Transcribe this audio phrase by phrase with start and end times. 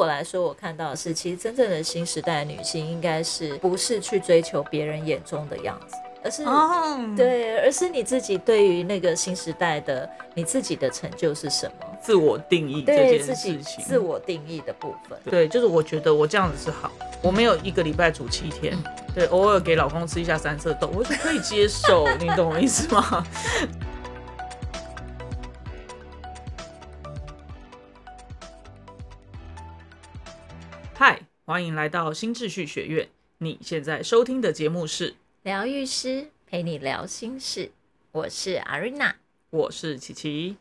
[0.00, 15.18] 我来说，我看到的是，其实真正的新时代女性，应该是不是去追求别人眼中的样子，而是哦，对，而是你自己对于那个新时代的你自己的成就是什么，自我定义这件事情，自我定义的部分。
[15.26, 16.90] 对，就是我觉得我这样子是好，
[17.20, 18.74] 我没有一个礼拜煮七天，
[19.14, 23.22] 对，偶尔给老公吃一下三色豆，我是可以接受， 你懂我意思吗？
[31.50, 33.08] 欢迎来到新秩序学院。
[33.38, 37.72] 你现在收听的节目是，疗愈师陪你聊心事，
[38.12, 39.16] 我是阿瑞娜。
[39.50, 40.58] 我是琪琪。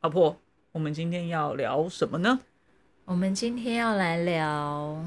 [0.00, 0.38] 老婆，
[0.70, 2.38] 我们今天要聊什么呢？
[3.04, 5.04] 我们今天要来聊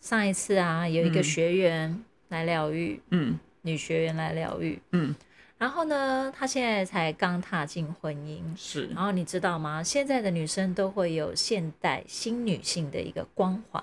[0.00, 5.14] 上一次啊，有一个嗯学员来疗愈，嗯女学员来疗愈，嗯，
[5.58, 8.42] 然后呢，她现在才刚踏进婚姻。
[8.56, 9.82] 是然后你知道吗？
[9.82, 13.82] 现在的女生都会有现代新女性的一个光环，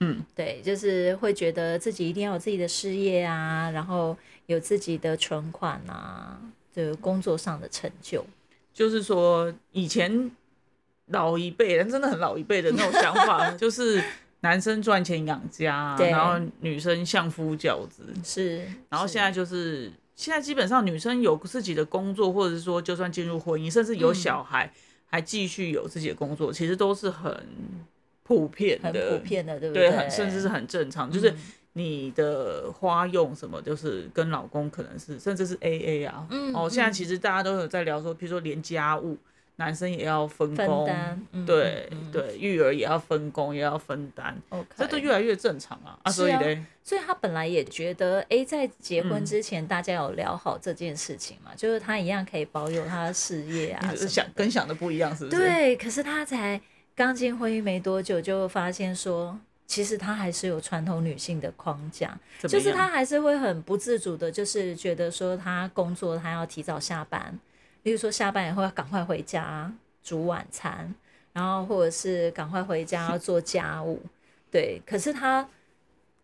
[0.00, 6.40] 嗯对，就是会觉得自己一定要有自己的事业啊，然后有自己的存款啊，
[6.72, 8.24] 就工作上的成就。
[8.72, 10.30] 就是说以前
[11.06, 14.02] 老一辈人真的很老一辈的那种想法， 就是
[14.40, 24.72] 男生赚钱养家，对然后女生相夫教子，是，是然后现在就是现在基本上女生有自己的工作，或者是说就算进入婚姻，甚至有小孩、
[25.04, 27.46] 还继续有自己的工作，其实都是很
[28.24, 29.96] 普遍很的，普遍的，对不对，对？
[29.96, 31.36] 很甚至是很正常，就是嗯
[31.74, 36.26] 你的花用什么，就是跟老公可能是甚至是 A A 啊。
[36.30, 39.18] 嗯哦，现在嗯其实大家都有在聊说，比如说连家务，
[39.56, 44.36] 男生也要分分工，担，嗯对、对，育儿也要分工，也要分担。
[44.76, 45.98] 这都越来越正常啊。
[46.02, 56.60] 啊，所以嘞，所以他本来也觉得，哎，在结婚嗯之前，大家有聊好这件事情嘛，就是他一样可以保有他的事业啊你只是想跟想的不一样，是不是？，对，可是他才
[56.94, 67.38] 刚进婚姻没多久，就发现说，其实他还是有传统女性的框架，就是他还是会很不自主的，就是觉得说他工作他要提早下班，
[67.86, 70.92] 例如说下班以后要赶快回家煮晚餐，
[71.32, 74.02] 然后或者是赶快回家 要做家务，
[74.50, 75.48] 对，可是他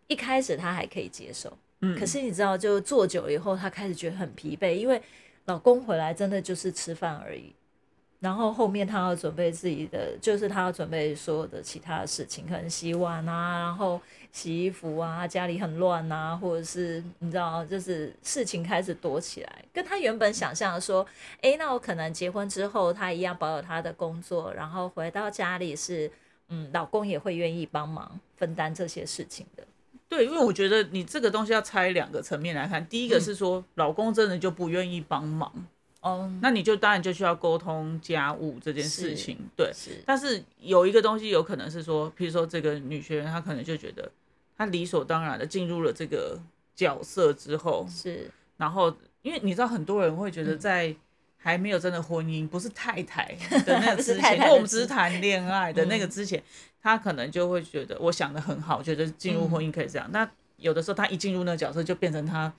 [0.07, 5.01] 一开始他还可以接受，嗯可是你知道，就做久了以后，他开始觉得很疲惫，因为
[5.45, 7.55] 老公回来真的就是吃饭而已。
[8.19, 14.01] 然后后面他要准备自己的，就是他要准备所有的其他的事情，可能洗碗啊，然后
[14.33, 21.05] 洗衣服啊，家里很乱啊，或者是你知道，就是事情开始多起来，跟他原本想象的说，
[21.41, 26.11] 诶，那我可能结婚之后，他一样保有他的工作，然后回到家里是，
[26.49, 29.63] 嗯，老公也会愿意帮忙分担这些事情的。
[30.09, 35.51] 对，因为我觉得你这个东西要拆两个层面来看，第一个嗯是说、老公真的就不愿意帮忙，
[36.01, 39.71] 哦，那你就当然就需要沟通家务这件事情，对。
[39.71, 44.11] 是，但是有一个东西有可能是说，譬如说这个女学员，她可能就觉得
[44.65, 46.39] 她理所当然的进入了这个
[46.75, 50.95] 角色之后，是，然后因为你知道很多人会嗯觉得在
[51.37, 53.25] 还没有真的婚姻，不是太太
[53.65, 56.41] 的那个之前，因为我们只是谈恋爱的那个嗯之前，
[56.81, 60.09] 他可能就会觉得我想的很好，觉得进入婚姻可以这样。
[60.11, 62.53] 那有的时候他一进入那个角色，就变成他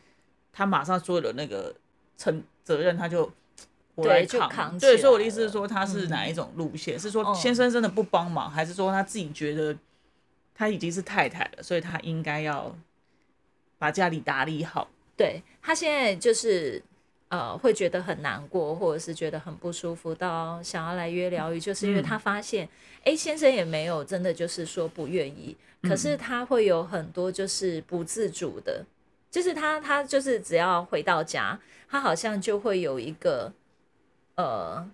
[0.52, 1.74] 他马上所有的那个
[2.16, 3.30] 承责任，他就。
[3.96, 6.98] 我对来扛，对，所以我的意思是说，他是嗯哪一种路线？
[6.98, 9.72] 是说哦先生真的不帮忙，还是说他自己觉得
[10.54, 12.74] 他已经是太太了，所以他应该要
[13.76, 14.88] 把家里打理好？
[15.16, 16.82] 对他现在就是
[17.28, 22.68] 呃会觉得很难过，或者是觉得很不舒服，到想要来约疗愈，就是因为嗯他发现，
[23.04, 28.84] 哎、先生也没有真的就是说不愿意，可是他会有很多就是不自主的，
[29.30, 33.52] 就是他他就是只要回到家，他好像就会有一个
[34.36, 34.88] 呃。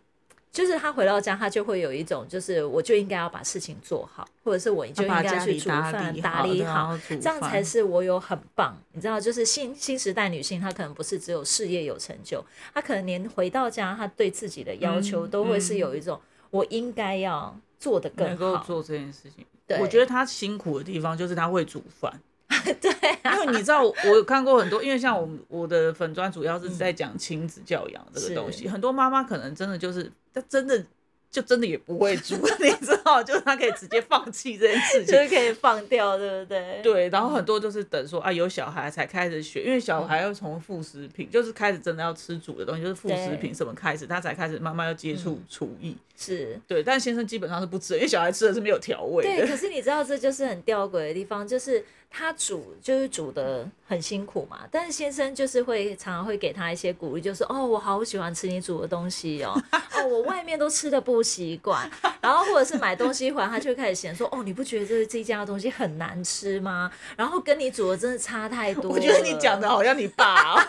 [0.53, 8.77] 就是他回到家，他就会有一种，就是我就应该要把事情做好，或者是我就应该去煮饭、打理好，这样才是我有很棒。
[8.93, 12.45] 你知道，就是新新时代女性，她可能不是只有事业有成就，
[12.75, 18.29] 她可能连回到家，她对自己的要求嗯都会是有一种，我应该要做的更好。
[18.31, 19.47] 能够做这件事情。
[19.69, 22.21] 对我觉得她辛苦的地方就是她会煮饭，
[22.81, 22.91] 对
[23.23, 30.85] 啊，因为你知道，我有看过很多，因为像我们我的粉砖主要是在讲亲子教养这个东西，很多妈妈可能真的就是，她真的
[31.31, 35.15] 就真的也不会煮， 你知道，就是她可以直接放弃这件事情。
[35.15, 36.81] 就是可以放掉，对不对？
[36.83, 45.97] 对，然后很多就是等说啊有小孩才开始学，因为小孩要从副食品，就是开始真的要吃煮的东西，就是副食品什么开始，他才开始慢慢要接触嗯厨艺。
[46.17, 46.61] 是。
[46.67, 51.83] 对，但先生基本上是不吃，因为小孩吃的是没有调味对，可是你知道，这就是很吊诡的地方，就是
[52.13, 59.55] 他煮就是煮的很辛苦嘛，但是先生就是会常常会给他一些鼓励，就是哦，我好喜欢吃你煮的东西哦，
[59.95, 61.89] 哦，我外面都吃的不习惯，
[62.21, 66.91] 然后或者是买东西回来，他就开始嫌说，哦，你不觉得这这家的东西很难吃吗？
[67.17, 68.91] 然后跟你煮的真的差太多。
[68.91, 70.61] 我觉得你讲的好像你爸、哦，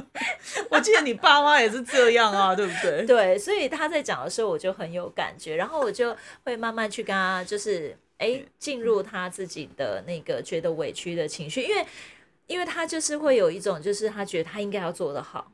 [0.70, 3.04] 我记得你爸妈也是这样啊，对不对？
[3.04, 11.86] 对，所以他在讲的时候，我就很有感觉，然后我就会慢慢去跟他，就是哎，进入他自己的那个觉得委屈的情绪，因为，
[12.46, 15.50] 因为他就是会有一种，就是他觉得他应该要做得好。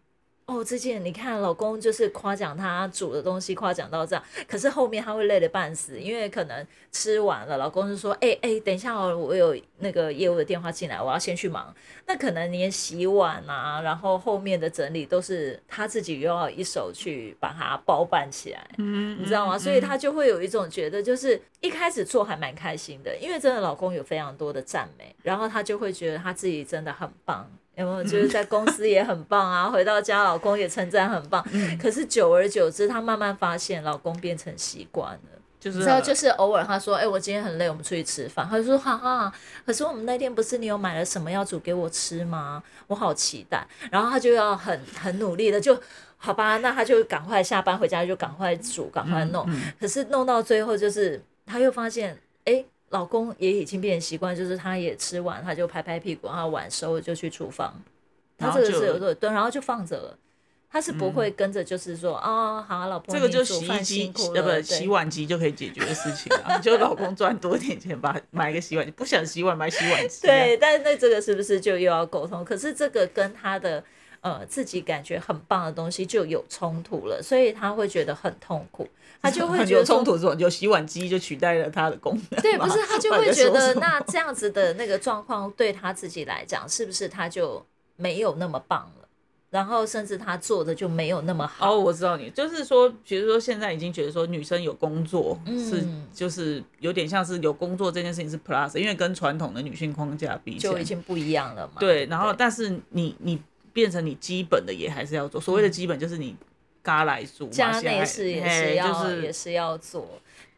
[0.46, 11.74] 哦，这件你看，老公就是夸奖他煮的东西，夸奖到这样，可是后面他会累得半死，因为可能吃完了，老公就说：“哎哎，等一下哦，我有那个业务的电话进来，我要先去忙。”
[12.06, 19.58] 那可能连洗碗啊，然后后面的整理都是他自己又要一手去把它包办起来，嗯，你知道吗？
[19.58, 27.50] 所以他就会有一种觉得，就是一开始做还蛮开心的，因为真的老公有非常多的赞美，然后他就会觉得他自己真的很棒。
[27.76, 29.68] 有没有就是在公司也很棒啊？
[29.68, 31.46] 回到家老公也称赞很棒。
[31.80, 39.30] 可是久而久之，她慢慢发现老公变成习惯了，就是就是偶尔他说：“哎，我今天很累，我们出去吃饭。”他就说：“哈哈。”
[39.66, 42.62] 可是我们那天不是你有买了什么要煮给我吃吗？
[42.86, 43.66] 我好期待。
[43.90, 45.78] 然后他就要很很努力的，就
[46.16, 49.46] 好吧，那他就赶快下班回家就赶快煮，赶快弄。
[49.78, 52.64] 可是弄到最后，就是他又发现，哎。
[52.90, 57.74] 老公也已经变成习惯，就是他也吃完，他就拍拍屁股，然后碗收了就去厨房。
[58.38, 60.18] 他这个是有时候蹲，然后就放着了。
[60.70, 66.58] 他是不会跟着，就是说啊，好，老婆，这个就洗衣机呃不洗碗机就可以解决的事情啊。
[66.58, 70.26] 就 老公赚多点钱，吧买个洗碗机，不想洗碗买洗碗机。
[70.26, 72.44] 对，但是那这个是不是就又要沟通？
[72.44, 73.82] 可是这个跟他的。
[74.26, 78.88] 呃，自己感觉很棒的东西就有冲突了，所以他会觉得很痛苦，
[79.22, 82.42] 他就会觉得冲突是有洗碗机就取代了他的功能。
[82.42, 87.64] 对，不是他就会觉得那这样子的那个状况对他自己来讲，是不是他就
[87.94, 89.08] 没有那么棒了？
[89.48, 91.72] 然后甚至他做的就没有那么好。
[91.72, 101.74] 哦，我知道你就是说，比如说现在已经觉得说女生有工作是就是有点像是有工作这件事情是 plus，因为跟传统的女性框架比就已经不一样了嘛。
[101.78, 103.40] 对，然后但是你你。
[103.76, 106.34] 变成你基本的也还是要做，所谓的基本就是你
[106.82, 110.08] 嘎来做，家内事也是要也是要做，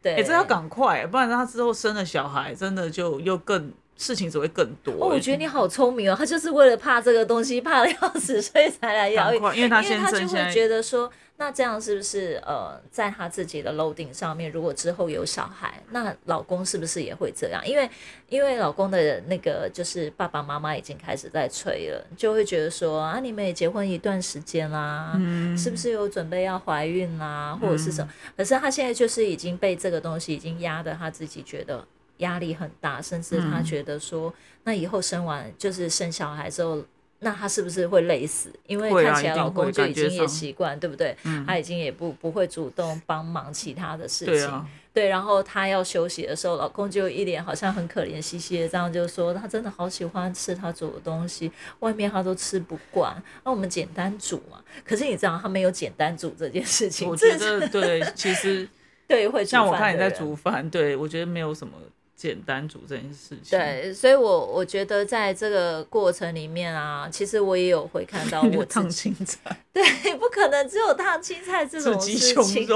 [0.01, 3.69] 对，哎，这要赶快，不然他之后生了小孩，真的就又更。
[4.01, 4.93] 事情只会更多。
[4.93, 9.33] 哦，我觉得你好聪明哦，他就是为了怕这个东西，怕的要死，所以才来要。
[9.33, 17.65] 因为他因为他就会觉得说，那这样是不是呃，在他自己的楼顶上面，如果之后有小孩，那老公是不是也会这样？
[17.65, 17.89] 因为
[18.27, 28.13] 因为老公的那个就是爸爸妈妈已经开始在催了，就会觉得说啊，你们也结婚一段时间啦，嗯，是不是有准备要怀孕啦，或者是什么？
[28.35, 31.87] 可是他现在就是已经被这个东西已经压的，他自己觉得。
[32.19, 34.33] 压力很大，甚至他觉得说，
[34.65, 36.83] 那以后生完就是生小孩之后，
[37.19, 38.49] 那她是不是会累死？
[38.65, 41.15] 因为看起来老公就已经也习惯，对不对？
[41.45, 44.65] 他已经也不不会主动帮忙其他的事情。
[44.91, 53.15] 对，然后他要休息的时候，老公就一脸好像很可怜兮兮的，这样就说他真的好喜欢吃他煮的东西，外面他都吃不惯。
[53.43, 54.59] 那我们简单煮嘛？
[54.83, 57.07] 可是你知道他没有简单煮这件事情。
[57.07, 58.67] 我觉得对，其实
[59.07, 61.73] 对会像我看你在煮饭，对我觉得没有什么。
[62.19, 69.39] 简单煮这件事情，对，所以我我觉得在这个过程里面啊，其实我也有会看到我烫青菜，
[69.71, 69.81] 对，
[70.17, 72.13] 不可能只有烫青菜这种事
[72.43, 72.67] 情。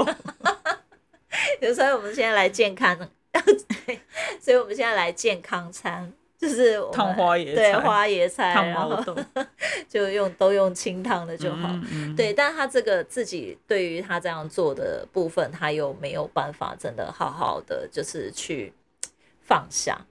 [1.74, 2.96] 所以我们现在来健康，
[4.40, 8.98] 所以我们现在来健康餐，就是烫花椰对花椰菜，然后
[9.86, 11.68] 就用都用清汤的就好。
[12.16, 18.72] 对，但他这个自己对于他这样做的部分，他又没有办法真的好好的就是去。
[19.44, 20.06] 放下，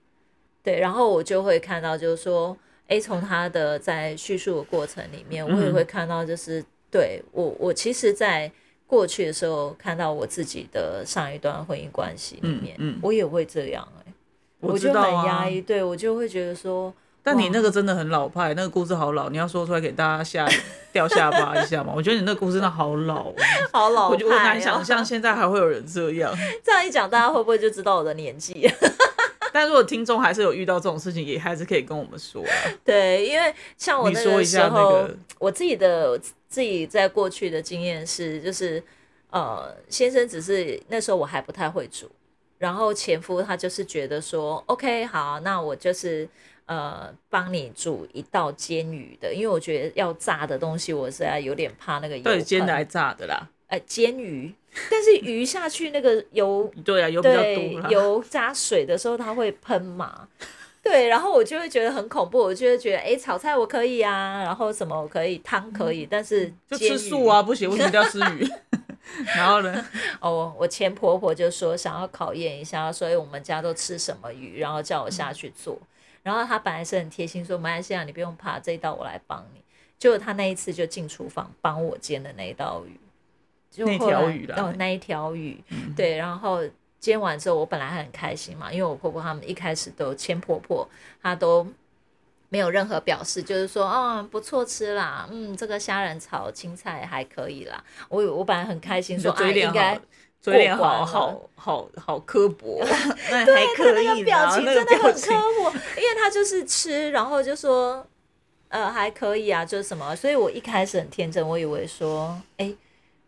[0.63, 2.55] 对，然后我就会看到，就是说，
[2.87, 8.51] 哎，从他的在叙述的过程里面，我也会看到，就是对我，我其实，在
[8.85, 14.13] 过去的时候看到我自己的上一段婚姻关系里面，嗯我也会这样，哎，
[14.59, 20.47] 我就很压抑，对我就会觉得说，但你那个真的很老派，那个故事好老，你要说出来给大家下
[20.91, 21.91] 掉下巴一下嘛？
[21.95, 23.33] 我觉得你那个故事真的好老，
[23.73, 26.31] 好老，我就难想象现在还会有人这样。
[26.63, 28.69] 这样一讲，大家会不会就知道我的年纪？
[29.53, 32.43] 但如果听众还是有遇到这种事情，也还是可以跟我们说。
[32.83, 35.07] 对，因为像我那个时候，
[35.37, 36.19] 我自己的
[36.49, 38.83] 自己在过去的经验是，就是
[39.29, 42.09] 呃，先生只是那时候我还不太会煮，
[42.57, 46.27] 然后前夫他就是觉得说，OK，好，那我就是
[46.65, 52.23] 呃帮你煮一道煎鱼的，因为我觉得要炸的东西，我实在有点怕那个油。
[52.23, 53.49] 对，煎的还炸的啦。
[53.67, 54.53] 呃，煎鱼。
[54.89, 60.27] 但是鱼下去那个油， 对啊，油比较多，油加水的时候它会喷嘛，
[60.81, 68.47] 对，然后我就会觉得很恐怖，我就会觉得，哎，炒菜我可以啊，然后什么我可以，汤可以，但是就吃素啊，不行，为什么要吃鱼？
[69.35, 69.85] 然后呢？
[70.21, 75.77] 哦，我前婆婆就说想要考验一下，所以我们家都吃什么鱼，然后叫我下去做。
[76.23, 79.61] 然后她本来是很贴心，说马来西亚你不用怕，这一道我来帮你。
[79.99, 82.97] 结果她那一次就进厨房帮我煎的那一道鱼，
[83.73, 85.61] 就那条鱼啦，哦，那一条鱼，
[85.97, 86.61] 对，然后。
[87.03, 90.87] 煎完之后，我本来还很开心嘛，因为我婆婆他们一开始都千婆婆，
[91.21, 91.67] 她都
[92.47, 97.83] 没有任何表示，就是说，哦，不错吃啦，嗯，这个虾仁炒青菜还可以啦。
[98.07, 99.99] 我我本来很开心，说啊，应该
[100.39, 102.79] 嘴脸好好好好刻薄，
[103.29, 108.07] 那对还可以那个表情真的很刻薄，因为他就是吃，然后就说，
[108.69, 112.73] 呃，还可以啊，就是什么，所以我一开始很天真，我以为说，哎，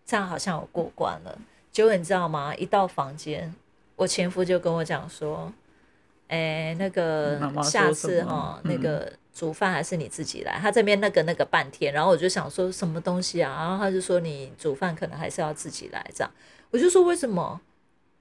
[0.06, 1.38] 这样好像我过关了。
[1.72, 2.56] 结果你知道吗？
[2.56, 3.54] 一到房间。
[3.96, 5.52] 我前夫就跟我讲说
[6.28, 13.56] ：“哎，那个下次哈，那个煮饭还是你自己来。”他这边那个那个半天，然后我就想说什么东西啊？
[13.58, 16.32] 然后他就说：“你煮饭可能还是要自己来。”这样，
[16.72, 17.60] 我就说：“为什么？”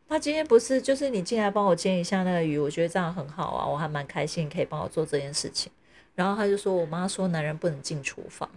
[0.08, 5.72] 他今天不是就是你进来帮我煎一下那个鱼，我觉得这样很好啊，我还蛮开心，可以帮我做这件事情。
[6.14, 8.48] 然后他就说：“我妈说男人不能进厨房，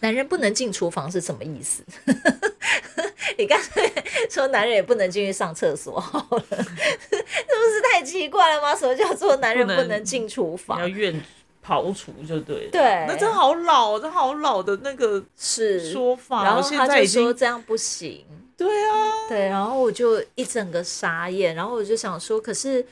[0.00, 1.82] 男人不能进厨房是什么意思？”
[3.38, 3.90] 你刚才
[4.30, 8.74] 说男人也不能进去上厕所，好了， 是不是太奇怪了吗？
[8.76, 10.78] 什么叫做男人不能进厨房？
[10.80, 11.20] 要愿
[11.66, 12.70] 刨除就对了。
[12.70, 16.44] 对，那真好老，这好老的那个是说法。
[16.44, 18.24] 然后他就说这样不行。
[18.56, 22.86] 对啊，对，然后我就一整个傻眼，然后我就想说，可是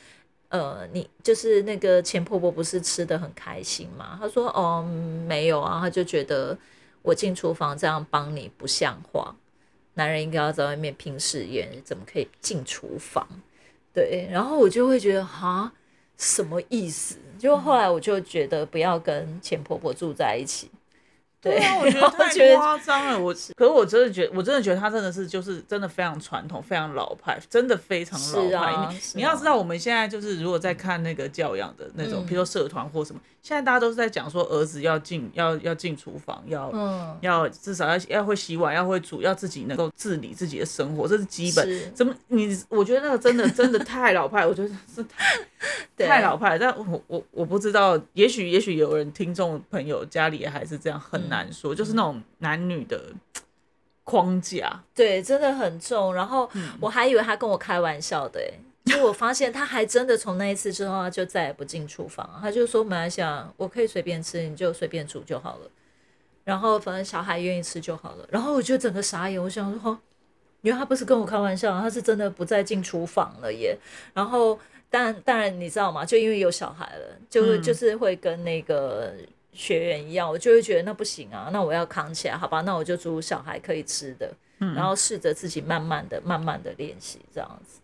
[0.52, 4.18] 呃，你就是那个钱婆婆不是吃的很开心吗？
[4.20, 4.82] 她说哦，
[5.26, 6.56] 没有啊，她就觉得
[7.00, 9.34] 我进厨房这样帮你不像话。
[9.94, 13.26] 男人应该要在外面拼事业，怎么可以进厨房？
[13.94, 15.72] 对，然后我就会觉得哈，
[16.18, 17.16] 什么意思？
[17.38, 20.70] 就后来我就觉得不要跟钱婆婆住在一起。
[21.42, 23.20] 对啊，我觉得太夸张了。
[23.20, 28.92] 我，可是我真的觉得，我真的觉得他真的是就是真的非常传统，非常老派，真的非常老派。
[28.92, 41.92] 你你要知道，我们现在就是如果在看那个教养的那种，比如说社团或什么，现在大家都是在讲说儿子要进要要进厨房，要要至少要要会洗碗，要会煮，要自己能够自理自己的生活，这是基本。
[41.92, 42.56] 怎么你？
[42.68, 45.02] 我觉得那个真的真的太老派，我觉得是
[45.96, 46.56] 太 太老派。
[46.56, 51.31] 但我我我不知道，也许也许有人听众朋友家里还是这样很。
[51.32, 53.10] 难说，就是那种男女的
[54.04, 56.14] 框架，对，真的很重。
[56.14, 56.48] 然后
[56.78, 58.52] 我还以为他跟我开玩笑的，哎，
[58.84, 62.28] 就我发现他还真的从那一次之后，他就再也不进厨房。
[62.42, 65.70] 他就说：“马来西亚，我可以随便吃，你就随便煮就好了。
[66.44, 69.98] 然后反正小孩愿意吃就好了。”然后我就整个傻眼，我想说
[70.60, 73.78] ：“因为他不是跟我开玩笑，他是真的不再进厨房了耶。”
[74.12, 74.58] 然后，
[74.90, 76.04] 但当然你知道吗？
[76.04, 79.14] 就因为有小孩了，就就是会跟那个。
[79.52, 82.60] 学员一样，我就会觉得那不行啊，那我要扛起来，好吧？
[82.62, 87.80] 那我就煮小孩可以吃的，然后试着自己慢慢的、慢慢的练习这样子。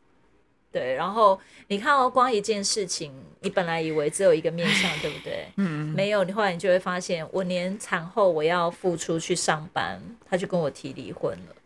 [0.71, 3.11] 对，然后你看哦，光一件事情，
[3.41, 5.47] 你本来以为只有一个面向， 对不对？
[5.57, 5.95] 嗯。
[5.95, 9.99] 没有，你后来你就会发现，我连产后我要付出去上班，
[10.29, 11.57] 他就跟我提离婚了。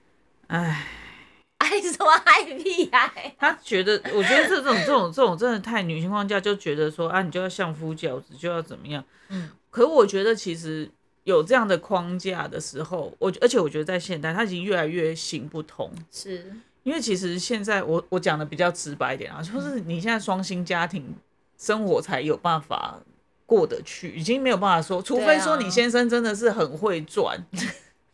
[0.47, 0.87] 唉，
[1.59, 3.35] 爱什么爱屁爱？
[3.39, 9.05] 他觉得，我觉得这种、这种、这种真的太女性框架，就觉得说啊，你就要相夫教子，就要怎么样？
[9.29, 9.51] 嗯。
[9.73, 10.89] 可我觉得其实
[11.25, 15.91] 有这样的框架的时候，我而且我觉得在现代，它已经越来越行不通。
[16.11, 16.53] 是
[16.83, 21.15] 因为其实现在我我讲的比较直白一点啊，就是你现在双薪家庭
[21.57, 23.01] 生活才有办法
[23.47, 27.43] 过得去，已经没有办法说，除非说你先生真的是很会赚。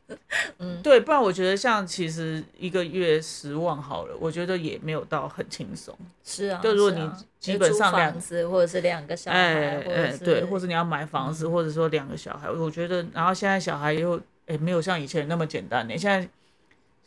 [0.58, 5.94] 嗯，对，不然我觉得像其实一个月十万好了，我觉得也没有到很轻松。
[6.24, 16.26] 是啊，就如果你基本上两子或者是两个小孩，哎哎对，或者你要买房子，或者说两个小孩，我觉得，然后现在小孩又哎没有像以前那么简单呢，现在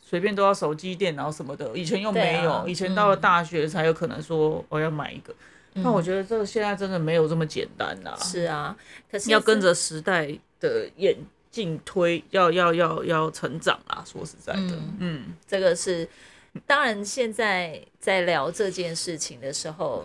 [0.00, 5.34] 随便都要手机、电脑什么的，以前又没有，以前到了大学才有可能说我要买一个，
[5.74, 8.16] 那我觉得这个现在真的没有这么简单呐。
[8.20, 8.76] 是啊，
[9.10, 11.16] 可是要跟着时代的演。
[11.52, 14.02] 进推要要要要成长啊！
[14.04, 16.08] 说实在的，嗯，这个是
[16.66, 17.04] 当然。
[17.04, 20.02] 现在在聊这件事情的时候，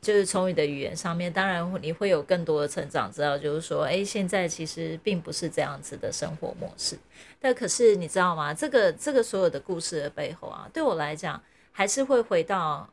[0.00, 6.98] 就是从你的语言上面，当然你会有更多的成长，知道就是说，哎，现在其实并不是这样子的生活模式。
[7.38, 8.52] 但可是你知道吗？
[8.52, 11.40] 这个这个所有的故事的背后啊，对我来讲，
[11.70, 12.88] 还是会回到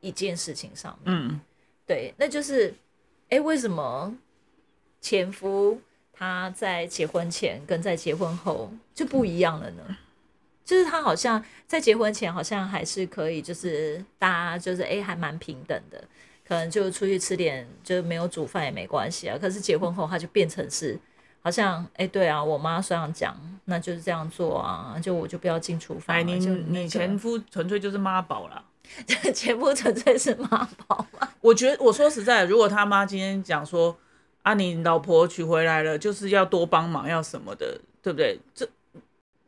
[0.00, 1.14] 一件事情上面。
[1.14, 1.38] 嗯，
[1.86, 2.72] 对，那就是，
[3.28, 4.16] 哎，为什么
[5.02, 5.78] 前夫？
[6.22, 9.82] 他在结婚前跟在结婚后就不一样了呢，
[10.64, 16.00] 就是他好像在结婚前好像还是可以，就是大家就是哎还蛮平等的，
[16.46, 19.36] 可能就出去吃点，就是没有煮饭也没关系啊。
[19.36, 20.96] 可是结婚后，他就变成是
[21.42, 26.16] 好像，哎，对啊，我妈这样讲，那就是这样做啊，就我就不要进厨房。
[26.16, 26.36] 哎，你
[26.68, 28.64] 你前夫纯粹就是妈宝了，
[29.34, 31.04] 前夫纯粹是妈宝
[31.40, 33.96] 我觉得我说实在，如果他妈今天讲说
[34.42, 38.38] 啊，你老婆娶回来了，就是要多帮忙，要什么的，对不对？
[38.54, 38.68] 这。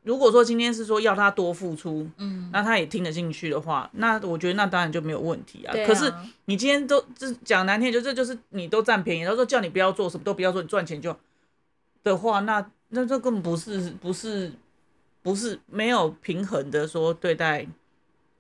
[0.03, 5.73] 如果说今天是说要他多付出，嗯，那他也听得进去的话，那我觉得那当然就没有问题啊。
[5.87, 6.13] 可是
[6.45, 11.17] 你今天都这讲难听，就这就是你都占便宜，他说叫你不要做什么都不要做，你赚钱就
[12.03, 14.53] 的话，那那这根本不是不是
[15.23, 17.67] 不是没有平衡的说对待，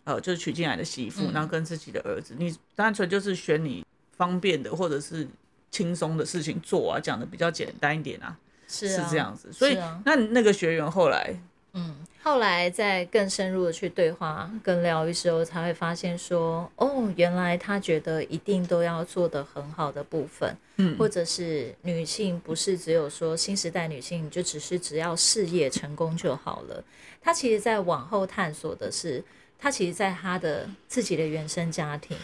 [0.04, 3.82] 呃，就是娶进来的媳妇，然后跟自己的儿子，你单纯就是选你
[4.14, 5.26] 方便的或者是
[5.74, 8.38] 轻松的事情做啊，讲的比较简单一点啊，
[8.68, 9.52] 是是这样子。
[9.52, 11.34] 所以那那个学员后来。
[11.76, 26.80] 嗯，后来再更深入的去对话、跟疗愈时候，才会发现说，哦，原来他觉得一定都要做的很好的部分，嗯，或者是女性不是只有说新时代女性就只是只要事业成功就好了。
[27.20, 29.20] 他其实在往后探索的是，
[29.58, 32.16] 他其实在他的自己的原生家庭，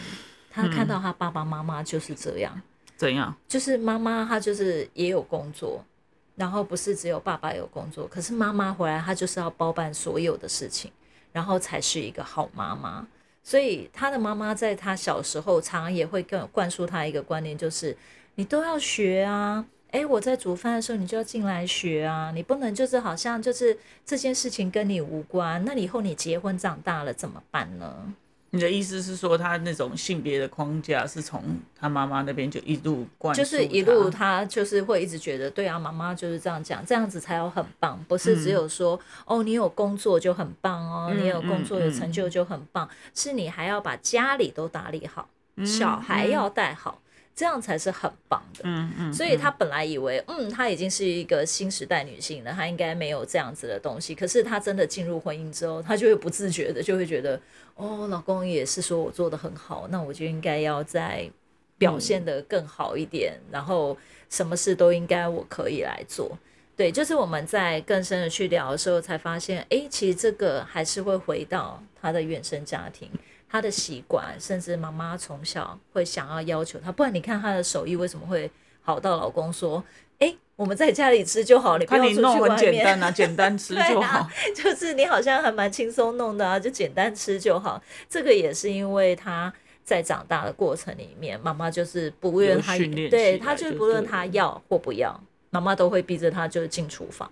[0.49, 2.61] 他看到他爸爸妈妈就是这样，
[3.01, 3.35] 怎样？
[3.47, 5.83] 就是妈妈她就是也有工作。
[6.35, 10.91] 然后不是只有爸爸有工作，可是妈妈回来，她就是要包办所有的事情，
[11.31, 13.05] 然后才是一个好妈妈。
[13.43, 17.95] 所以他的妈妈在他小时候，常常也会跟灌输他一个观念，就是
[18.35, 19.65] 你都要学啊。
[19.91, 22.31] 诶，我在煮饭的时候，你就要进来学啊。
[22.33, 25.63] 你不能就是好像就是这件事情跟你无关。
[25.65, 28.13] 那以后你结婚长大了怎么办呢？
[28.53, 31.41] 你的意思是说，他那种性别的框架是从
[31.73, 45.29] 他妈妈那边就一路灌，就是一路他就是会一直觉得，对啊，妈妈就是这样讲，这样子才有很棒，不是只有说哦，你有工作就很棒哦，你有工作有成就就很棒，是你还要把家里都打理好，
[45.65, 47.01] 小孩要带好。
[47.33, 54.13] 这样才是很棒的，嗯嗯，所以他本来以为，嗯，他已经是一个新时代女性了，她应该没有这样子的东西。
[54.13, 57.39] 可是她真的进入婚姻之后，她就会不自觉的就会觉得，
[57.75, 61.27] 哦，老公也是说我做的很好，那我就应该要再
[61.77, 63.97] 表现的更好一点，然后
[64.29, 66.37] 什么事都应该我可以来做。
[66.75, 73.09] 对，就是我们在更深的去聊的时候，才发现，哎，其实这个还是会回到他的原生家庭。
[73.51, 78.49] 他的习惯，甚至妈妈从小会想要要求他，不然你看他的手艺为什么会
[78.81, 79.83] 好到老公说
[80.19, 84.25] ：“哎，我们在家里吃就好，你不要出去外面。”很简单啊，简单吃就 好。
[84.55, 87.81] 就是你好像还蛮轻松弄的啊，就简单吃就好。
[88.09, 92.77] 这个也是因为他在长大的过程里面，妈妈就是不论他
[93.09, 97.29] 对他就是不论他要或不要，妈妈都会逼着他就是进厨房。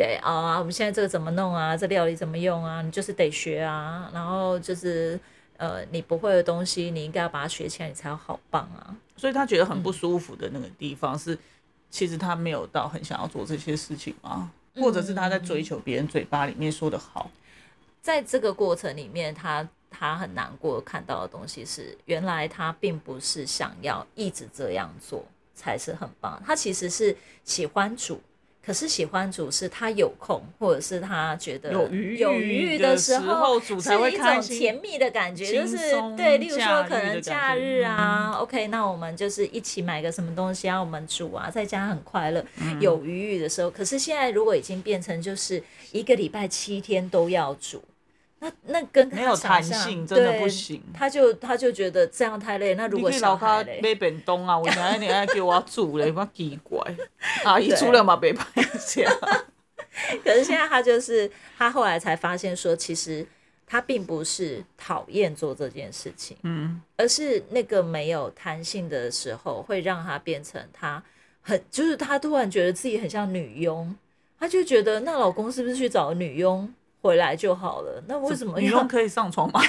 [0.00, 1.76] 对啊，我们现在这个怎么弄啊？
[1.76, 2.80] 这料理怎么用啊？
[2.80, 4.10] 你就是得学啊。
[4.14, 5.20] 然后就是
[5.58, 8.96] 呃，你不会的东西，你应该要把它学起来，你才好棒啊。
[9.14, 11.38] 所以他觉得很不舒服的那个地方是，
[11.90, 14.50] 其实他没有到很想要做这些事情吗？
[14.76, 17.30] 或者是他在追求别人嘴巴里面说的好？
[18.00, 25.22] 在这个过程里面，他他很难过看到的东西是，原来他并不是想要一直这样做
[25.54, 28.18] 才是很棒，他其实是喜欢煮。
[28.64, 35.76] 可是喜欢煮是他有空，或者是他觉得有余有余的时候煮才会开心，甜蜜的感觉，就是
[36.16, 36.38] 对。
[36.38, 42.44] 例如说，可能假日啊，OK，那我们就是一起买个什么东西啊，我们煮啊，在家很快乐。
[42.80, 47.82] 有余裕的时候，可是现在如果已经变成就是一个礼拜七天都要煮。
[48.40, 50.82] 那那跟没有弹性，真的不行。
[50.94, 52.74] 他就他就觉得这样太累。
[52.74, 53.80] 那如果小孩嘞？
[53.82, 56.10] 买便当啊，为啥你还叫我煮嘞？
[56.10, 56.80] 我奇怪。
[57.44, 59.02] 阿姨煮了嘛，别拍下。
[60.24, 63.26] 可是现在他就是他后来才发现说，其实
[63.66, 71.02] 他并不是讨厌做这件事情，嗯，而是那个没有弹性的时候，会让他变成他
[71.42, 73.94] 很就是他突然觉得自己很像女佣，
[74.38, 76.72] 他就觉得那老公是不是去找女佣？
[77.02, 79.60] 回来就好了，那为什么女佣可以上床吗？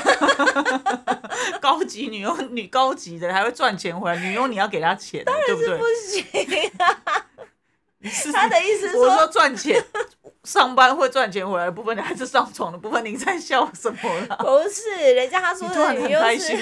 [1.61, 5.77] 高级女佣，女高级的还会赚钱回来，女佣你要给她钱，对不对？
[5.77, 7.25] 不行啊！
[8.33, 9.79] 他的意思是说赚钱，
[10.43, 14.35] 上班会赚钱回来的部分，你还是上床的部分，你在笑什么啦？
[14.37, 16.53] 不是，人家他说的女佣是，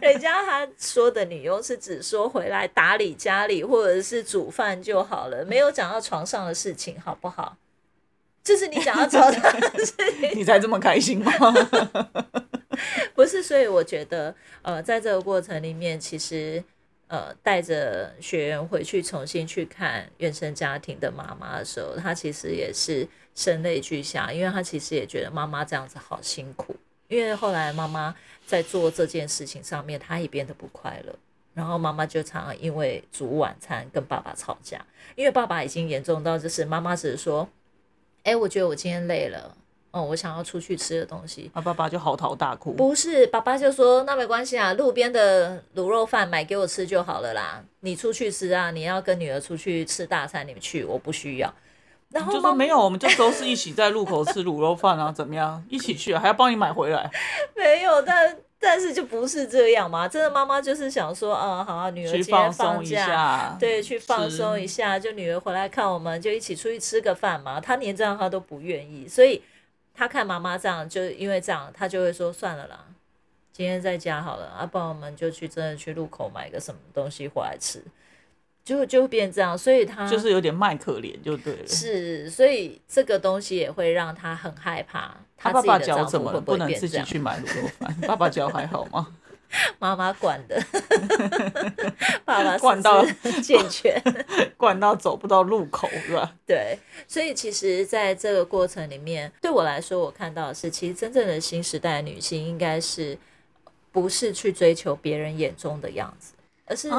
[0.00, 7.56] 人家他说的女佣是只说回来打理家里或者是煮饭就好了，没有讲到床上的事情，好不好？
[8.46, 9.36] 这是你想要找的
[9.84, 11.32] 事情， 你才这么开心吗？
[13.12, 14.32] 不是，所以我觉得，
[14.62, 16.62] 呃，在这个过程里面，其实，
[17.08, 26.76] 呃，带着学员回去重新去看原生家庭的妈妈的时候，他其实也是声泪俱下，因为他其实也觉得妈妈这样子好辛苦。
[27.08, 28.14] 因为后来妈妈
[28.46, 31.12] 在做这件事情上面，她也变得不快乐。
[31.54, 34.84] 然后妈妈就常常因为煮晚餐跟爸爸吵架，
[35.16, 37.48] 因为爸爸已经严重到就是妈妈只是说，
[38.26, 39.54] 哎，我觉得我今天累了，
[39.92, 42.72] 哦，我想要出去吃的东西，啊，爸爸就嚎啕大哭。
[42.72, 51.54] 不是，爸爸就说那没关系啊，路边的卤肉饭买给我吃就好了啦，你出去吃啊，你要跟女儿出去吃大餐，你们去，我不需要。
[52.16, 55.64] 然后就说没有，我们就都是一起在路口吃卤肉饭啊，怎么样？
[55.68, 57.10] 一起去啊，还要帮你买回来。
[57.54, 58.36] 没有，但。
[58.58, 60.08] 但是就不是这样嘛？
[60.08, 67.60] 真的妈妈就是想说，啊，好啊，女儿今天放假，对，去放松一下，就女儿回来看我们，就一起出去吃个饭嘛。
[67.60, 69.42] 她连这样她都不愿意，所以
[69.94, 72.86] 她看妈妈这样，就因为这样，她就会说算了啦，
[73.52, 77.84] 今天在家好了，啊，不然我们就去真的去路口买个什么东西回来吃。
[78.66, 81.66] 就就变这样，所以他就是有点卖可怜，就对了。
[81.68, 85.16] 是，所以这个东西也会让他很害怕。
[85.36, 87.94] 他爸爸脚怎么不能自己去买卤肉饭？
[88.08, 89.06] 爸爸脚还好吗？
[89.78, 90.60] 妈妈管的，
[92.24, 93.06] 爸爸管到
[93.40, 94.02] 健全，
[94.58, 96.34] 管到走不到路口，是吧？
[96.44, 96.76] 对，
[97.06, 103.16] 所以其实在这个过程里面，对我来说，我看到的是，其实真正的新时代女性，应该是
[103.92, 106.32] 不是去追求别人眼中的样子。
[106.66, 106.90] 而是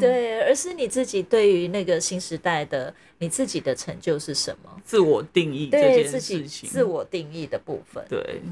[0.00, 4.80] 对，而是你自己对于那个新时代的你自己的成就是什么？
[4.84, 8.04] 自我定义这件事情，自我定义的部分。
[8.08, 8.42] 对，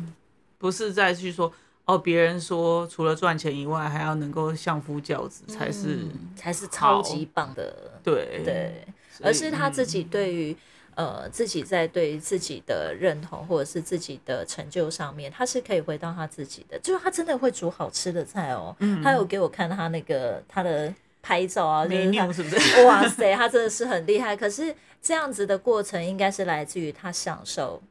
[0.58, 1.52] 不是再去说
[1.86, 8.00] 哦，别人说除了赚钱以外，还要能够相夫教子才是才是超级棒的。
[8.04, 8.84] 对对，
[9.22, 10.56] 而是他自己对于。
[10.94, 18.76] 呃，自己在对自己的认同或者是自己的成就上面，他是可以回到他自己的，就是他真的会煮好吃的菜哦。
[18.80, 22.84] 嗯，他有给我看他那个他的拍照啊，就是他是不是？
[22.84, 24.36] 哇塞，他真的是很厉害。
[24.36, 27.82] 可是这样子的过程，应该是来自于他享受，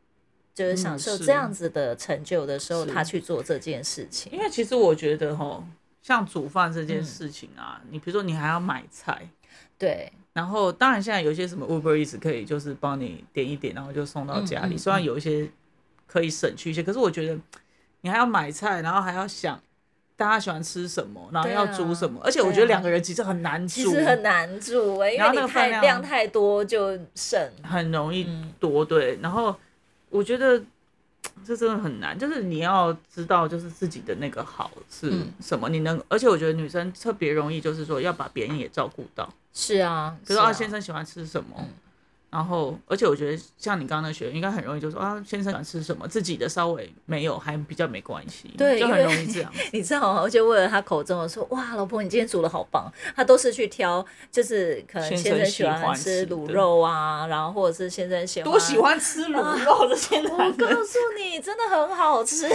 [0.53, 4.31] 就是享受这样子的成就的时候，他去做这件事情。
[4.31, 5.63] 因为其实我觉得哈，
[6.03, 9.27] 像煮饭这件事情啊，你比如说你还要买菜，
[9.79, 10.11] 对。
[10.33, 14.77] 然后，当然现在有一些什么 Uber Eats 可以就是帮你点一点，然后就送到家里。
[14.77, 15.49] 虽然有一些
[16.07, 17.37] 可以省去一些，可是我觉得
[17.99, 19.61] 你还要买菜，然后还要想
[20.15, 22.21] 大家喜欢吃什么，然后要煮什么。
[22.23, 28.25] 而且我觉得两个人其实很难煮，其实很难煮哎，因为你太量太多就省，很容易
[28.57, 29.19] 多对。
[29.21, 29.53] 然后
[30.09, 30.63] 我觉得
[31.43, 36.01] 这真的很难，就是你要知道就是自己的那个好是什么，你能。
[36.07, 39.29] 而且我觉得女生特别容易就是说要把别人也照顾到。
[39.53, 41.55] 是啊，比如说啊，先生喜欢吃什么？
[42.31, 49.51] 然后，而且我觉得像你刚刚那学，应该很容易就说啊，先生喜欢吃什么，自己的稍微没有，还比较没关系，对，就很容易这样。
[49.73, 50.21] 你知道吗？
[50.23, 52.89] 而且为了他口中，我说哇，老婆，你今天煮的好棒。
[53.13, 60.31] 他都是去挑，就是可能先生喜欢吃卤肉啊，然后或者是先生喜欢多喜欢吃卤肉的先生。
[60.31, 62.49] 我告诉你，真的很好吃。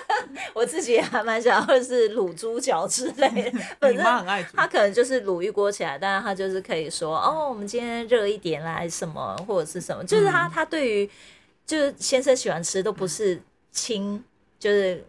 [0.52, 3.58] 我自己还蛮想要是卤猪脚之类的。
[3.78, 9.21] 本身很爱他可能就是卤一锅起来，但是他就是可以说哦，我们今天热一点来什么。
[9.46, 11.10] 或者是什么，就是他他对于
[11.66, 14.22] 就是先生喜欢吃都不是清，
[14.58, 15.04] 就是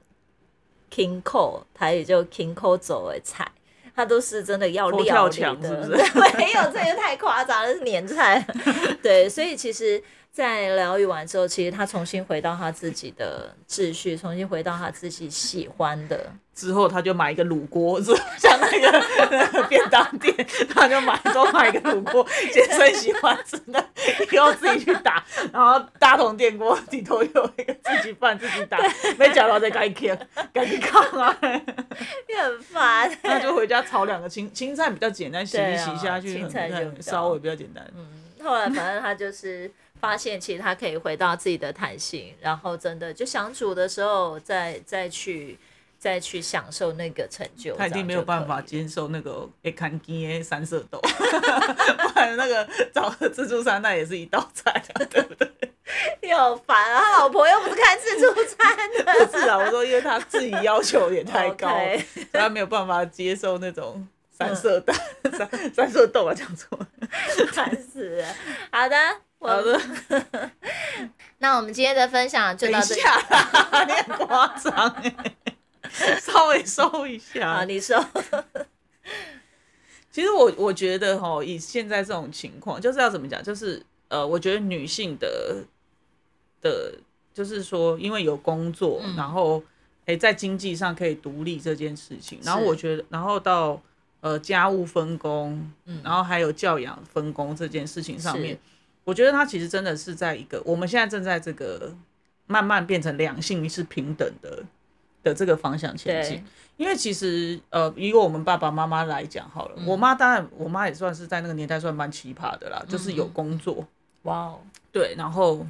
[0.92, 3.50] king cole，他也就 king cole 走的菜，
[3.96, 5.88] 他都是真的要料理的，
[6.38, 8.46] 没有这个太夸张了，是年菜。
[9.04, 10.04] 对，所以其实。
[10.34, 16.20] 在疗愈完之后，其实他重新回到他自己的秩序，重新回到他自己喜欢的。
[16.56, 20.36] 之后他就买一个卤锅，是像那个 便当店，
[20.74, 23.86] 他就买多买一个卤锅，先生喜欢吃的，
[24.32, 28.80] 以后自己去打，然后大同电锅里头有一个自己饭自己打，
[29.20, 30.18] 没讲到再赶紧
[30.52, 33.20] 赶紧看啊， 你很烦。
[33.22, 37.88] 那就回家炒两个青青菜比较简单，洗一洗下去，青菜就稍微比较简单。
[37.96, 38.08] 嗯，
[38.44, 39.72] 后来反正他就是。
[40.04, 45.58] 发现其实他可以回到自己的弹性，然后真的就想煮的时候再再去
[45.98, 47.74] 再去享受那个成就。
[47.78, 55.50] 他一定没有办法接受那个一看见三色豆，不然那个找自助餐那也是一道菜，对不对？
[56.22, 57.00] 你好烦啊！
[57.00, 59.26] 他老婆又不是开自助餐的。
[59.26, 61.80] 不是啊，我说因为他自己要求也太高，
[62.34, 64.94] 他没有办法接受那种三色蛋、
[65.32, 66.78] 三三色豆啊，讲错，
[67.54, 68.28] 烦死了。
[68.70, 68.98] 好的。
[69.48, 69.80] 好的，
[71.40, 73.02] 那我们今天的分享就到这里。
[73.88, 75.36] 你很夸张哎，
[76.20, 77.58] 稍微收一下。
[77.58, 78.04] 好，你说。
[80.10, 83.44] 其实我我觉得哈，以现在这种情况，就是要怎么讲？
[83.44, 85.64] 就是呃，我觉得女性的
[86.62, 86.94] 的，
[87.34, 89.64] 就是说，因为有工作，然后
[90.06, 93.82] 哎，在经济上可以独立这件事情，然后我觉得，然后到
[94.22, 95.72] 呃家务分工，
[96.04, 98.58] 然后还有教养分工这件事情上面。
[99.04, 101.94] 我觉得他其实真的是在一个我们现在正在这个
[102.48, 104.64] 慢慢变成两性是平等的
[105.22, 106.44] 的这个方向前进。
[106.76, 109.86] 因为其实呃，以我们爸爸妈妈来讲好了，嗯。
[109.86, 113.32] 我妈当然我妈也算是在那个年代算蛮奇葩的啦，就是有嗯。
[113.32, 113.88] 工作，
[114.24, 114.60] 哇哦，
[114.92, 115.64] 对，然后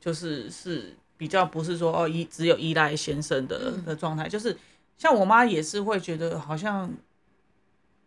[0.00, 3.84] 就是是比较不是说哦依只有依赖先生的嗯。
[3.84, 4.56] 的状态，就是
[4.96, 6.90] 像我妈也是会觉得好像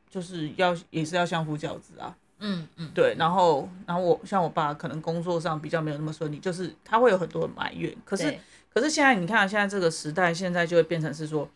[0.10, 8.38] 就是要也是要相夫教子啊，嗯嗯，对，然后然后我像我爸可能工作上比较没有那么顺利，就是他会有很多的埋怨，可是
[8.74, 11.50] 可是现在你看现在这个时代，现在就会变成是说。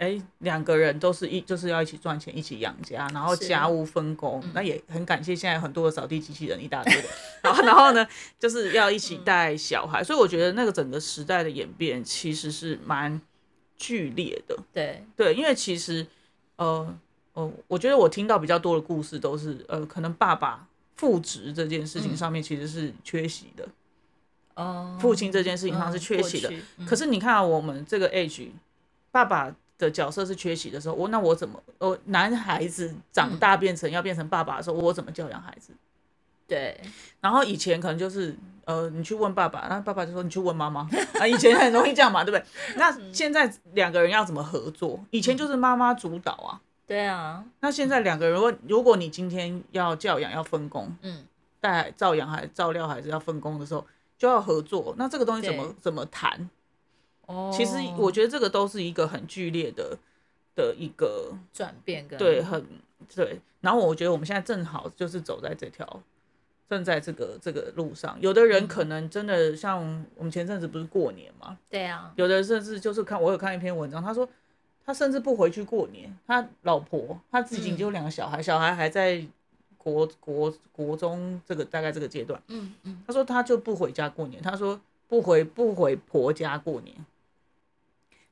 [0.00, 4.40] 哎，两个人都是一就是要一起赚钱，一起养家，然后家务分工。
[4.54, 7.08] 那也很感谢现在很多的扫地机器人一大堆的，
[7.42, 8.06] 然 后然后呢，
[8.38, 13.20] 就是要一起带小孩，所以我觉得那个整个时代的演变其实是蛮
[13.76, 14.56] 剧烈的。
[14.72, 16.06] 对，对，因为其实
[16.54, 16.96] 呃
[17.38, 23.64] 呃，我觉得我听到比较多的故事都是呃，可能爸爸父职这件事情嗯上面其实是缺席的，
[24.56, 26.52] 哦，父亲这件事情上是嗯缺席的。
[26.84, 28.48] 可是你看、啊、我们这个 age，
[29.12, 35.72] 爸爸的角色是缺席的时候，我那我怎么呃男孩子长大变成要变成爸爸的时候，我怎么教养孩子？
[36.48, 36.80] 对，
[37.20, 40.88] 然后以前可能就是呃，你去问爸爸，那爸爸就说你去问妈妈
[41.20, 42.44] 啊，以前很容易这样嘛，对不对？
[42.74, 44.98] 那嗯现在两个人要怎么合作？
[45.12, 51.26] 以前就是妈妈主导啊，对啊，那现在两个人，如果如果你今天要教养要分工，嗯，
[51.60, 54.94] 带照养孩照料孩子要分工的时候，就要合作。
[54.96, 56.48] 那这个东西怎么怎么谈？
[57.26, 59.98] 哦，其实我觉得这个都是一个很剧烈的
[60.56, 62.66] 的一个转变跟对，很
[63.14, 63.38] 对。
[63.60, 66.02] 然后我觉得我们现在正好就是走在这条，
[66.70, 68.16] 正在这个这个路上。
[68.22, 69.78] 有的人可能真的像
[70.14, 74.26] 我们前阵子不是过年嘛，对啊，有的甚至就是看我有看一篇文章，他说
[74.88, 79.22] 他甚至不回去过年，他老婆他自己嗯就有两个小孩，小孩还在
[79.76, 86.96] 国国国中这个大概这个阶段，嗯嗯，他说他就不回家过年，他说不回不回婆家过年。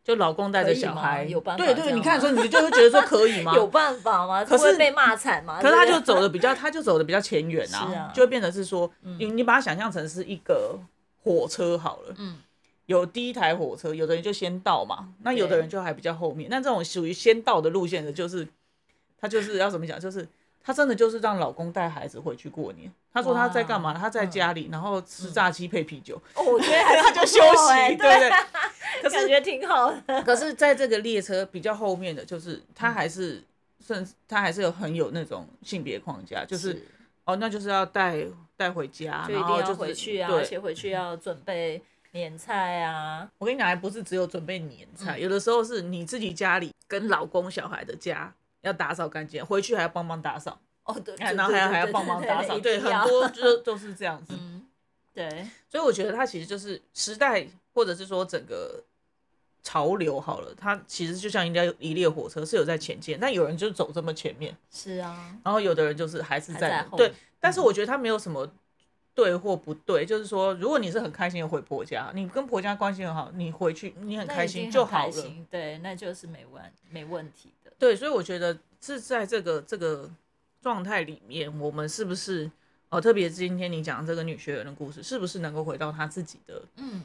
[0.02, 3.52] 就老公带着小孩，有办法对对，你看，吗所以你就会觉得说可以吗？
[3.56, 4.42] 有办法吗？
[4.42, 5.58] 可是被骂惨吗？
[5.60, 10.78] 可是他就走的比较，他就走的比较前远啊，啊就会变得是说，你你把它想象成是一个
[11.22, 12.38] 火车好了，嗯，
[12.86, 18.46] 有第一台火车，有的人就先到嘛，那有的人就还比较后面，那这种属于先到的路线的，就是
[19.20, 20.26] 他就是要怎么讲，就是
[20.62, 22.90] 他真的就是让老公带孩子回去过年。
[23.12, 23.98] 他说他在干嘛呢？
[23.98, 28.30] 他在家里，然后吃炸鸡配啤酒，哦，我觉得 他就休息，对不对？
[29.02, 30.20] 可是感觉挺好的。
[30.22, 33.42] 可是在这个列车比较后面的，就是他还是
[33.84, 36.84] 甚至他还是有很有那种性别框架，就是
[37.24, 41.82] 哦，那就是要带带回家，然后就是回去啊，而且回去要准备
[42.16, 43.30] 年菜啊。
[43.38, 54.34] 我跟你讲，还不是只有准备年嗯菜，有的时候是你自己家里跟老公、小孩的家要打扫干净，回去还要帮忙打扫，哦，对，然后还要还要帮忙打扫，对很多就 都是这样子。
[54.36, 54.66] 嗯，
[55.14, 58.82] 对，所以我觉得它其实就是时代，或者是说整个
[59.62, 68.48] 潮流好了，它其实就像一辆一列火车是有在前进，但有人就走这么前面，是啊，然后有的人就是还是在后对，但是我觉得它没有什么
[69.16, 75.24] 对或不对，就是说，如果你是很开心的回婆家，你跟婆家关系很好，你回去你很开心就好了。
[75.50, 77.72] 对，那就是没问没问题的。
[77.78, 80.08] 对，所以我觉得是在这个这个
[80.60, 82.50] 状态里面，我们是不是
[82.90, 87.02] 哦，特别今天你讲这个女学员的故事，是不是能够回到她自己的嗯，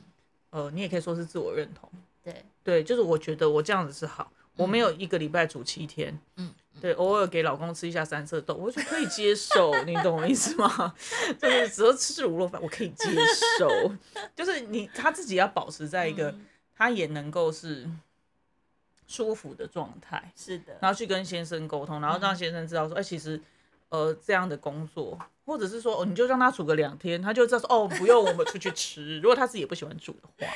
[0.50, 1.89] 呃，你也可以说是自我认同。
[2.21, 10.94] 对，对，就是我觉得我这样子是好，我没有一个礼拜煮七天，嗯，对，偶尔给老公吃一下三色豆，我就可以接受， 你懂我意思吗？
[11.39, 13.08] 就是只要吃卤肉饭，我可以接
[13.60, 13.70] 受，
[14.36, 16.48] 就是你他自己要保持在一个嗯。
[16.76, 17.88] 他也能够是
[19.06, 23.39] 舒服的状态，是的，然后去跟先生沟通，然后让先生知道说，哎、其实
[23.89, 29.20] 呃这样的工作，或者是说哦，你就让他煮个两天，他就知道说哦， 不用我们出去吃。
[29.20, 30.52] 如果他自己也不喜欢煮的话。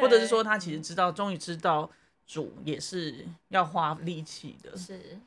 [0.00, 1.90] 或者是说他其实知道，终于知道
[2.26, 5.18] 煮也是要花力气的，是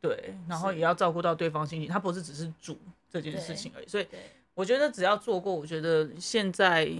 [0.00, 2.78] 对，然后也要照顾到对方心情，他不是只是煮
[3.10, 3.86] 这件事情而已。
[3.86, 4.06] 所以，
[4.54, 6.90] 我觉得只要做过，我觉得现在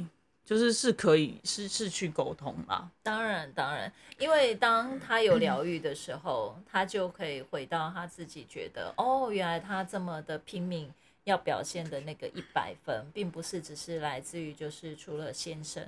[0.45, 2.91] 就是是可以是是去沟通啦。
[3.03, 10.93] 当然当然，因为当他有疗愈的时候，他就可以回到他自己觉得，哦，原来他这么的拼命。
[11.25, 15.87] 要表现的那个一百分，并不是只是来自于就是除了先生，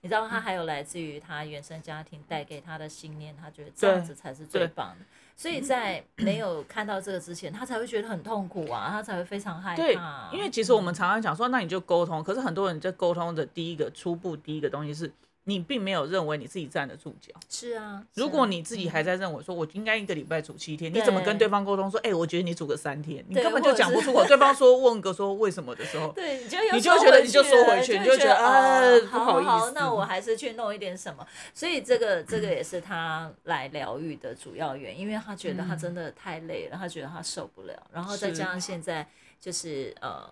[0.00, 5.04] 你知道他还有来自于他原生家庭带给他的信念，他觉得这样子才是最棒的。
[5.36, 9.94] 所以在没有看到这个之前，他才会觉得很痛苦啊，他才会非常害怕。，对
[10.32, 15.12] 因为其实我们常常讲说，那你就沟通，可是很多人在沟通的第一个初步第一个东西是
[15.48, 17.32] 你并没有认为你自己站得住脚。
[17.48, 24.24] 是啊，如果你自己还在认为说，我应该一个礼拜煮七天，你怎么跟对方沟通说，哎，我觉得你煮个三天，你根本就讲不出口。
[24.26, 31.24] 对方说问个说为什么的时候， 对，你就你就觉得你就说回去，你就觉得啊，不好意思，那我还是去弄一点什么。
[31.54, 39.06] 所以这个这个也是他来疗愈的主要原因，因为他觉得他真的太累了，他觉得他受不了，然后再加上现在
[39.40, 40.28] 就是呃，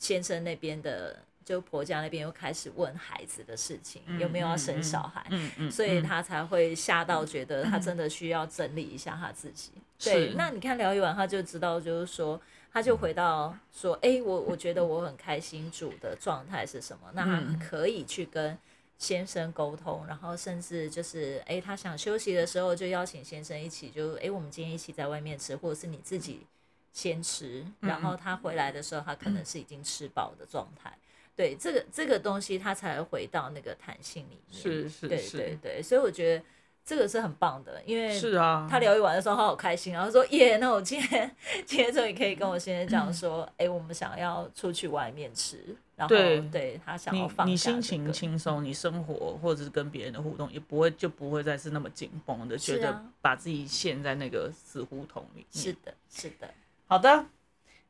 [0.00, 1.16] 先生那边的。
[1.48, 5.26] 就婆家那边又开始问孩子的事情，有没有要生小孩，
[5.70, 9.70] 所以他才会吓到，觉得他真的需要整理一下他自己。
[9.98, 12.38] 对，那你看聊一晚，他就知道，就是说，
[12.70, 17.10] 他就回到说，哎，我我觉得我很开心，主的状态是什么？
[17.14, 18.58] 那他可以去跟
[18.98, 26.46] 先生沟通，然后甚至就是，哎，他想休息的时候，就邀请先生一起，就，哎，我们今天一起在外面吃，或者是你自己
[26.92, 30.92] 先吃，然后他回来的时候，他可能是已经吃饱的状态。
[31.38, 34.60] 对这个这个东西，它才会回到那个弹性里面。
[34.60, 36.44] 是是，对对对，所以我觉得
[36.84, 41.30] 这个是很棒的，因为是啊，他疗愈完的时候，他好开心，然后说耶，那我今天
[41.64, 46.12] 今天终于可以跟我先生讲说，哎，我们想要出去外面吃，然后
[46.50, 55.46] 对他想要放你心情轻松，你生活或者是跟别人的互动也不会就不会再是那么紧绷的，觉得把自己陷在那个死胡同里。
[55.52, 56.52] 是的，是的。
[56.88, 57.26] 好的，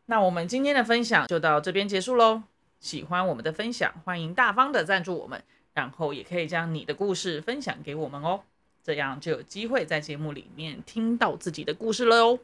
[0.05, 2.43] 那我们今天的分享就到这边结束喽。
[2.81, 5.43] 喜欢我们的分享，欢迎大方的赞助我们，
[5.75, 8.41] 然后也可以将你的故事分享给我们哦，
[8.83, 12.39] 这样就有机会在节目里面听到自己的故事了哦。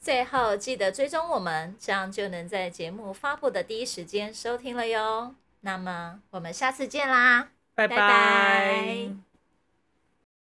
[0.00, 5.34] 最后记得追踪我们，这样就能在节目发布的第一时间收听了哟。
[5.60, 9.33] 那么我们下次见啦，拜拜。